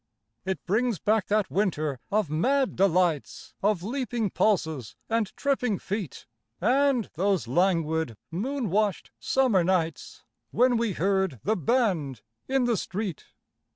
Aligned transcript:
It 0.45 0.65
brings 0.65 0.97
back 0.97 1.27
that 1.27 1.51
Winter 1.51 1.99
of 2.09 2.27
mad 2.27 2.75
delights, 2.75 3.53
Of 3.61 3.83
leaping 3.83 4.31
pulses 4.31 4.95
and 5.09 5.31
tripping 5.37 5.77
feet, 5.77 6.25
And 6.59 7.07
those 7.13 7.47
languid 7.47 8.17
moon 8.31 8.71
washed 8.71 9.11
Summer 9.19 9.63
nights 9.63 10.23
When 10.49 10.75
we 10.77 10.93
heard 10.93 11.39
the 11.43 11.55
band 11.55 12.21
in 12.47 12.63
the 12.63 12.77
street. 12.77 13.25